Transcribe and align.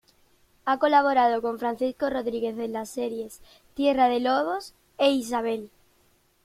Ha 0.65 0.79
colaborado 0.79 1.43
con 1.43 1.59
Francisco 1.59 2.09
Rodríguez 2.09 2.57
en 2.57 2.73
las 2.73 2.89
series 2.89 3.39
Tierra 3.75 4.07
de 4.07 4.19
lobos 4.19 4.73
e 4.97 5.11
Isabel. 5.11 5.69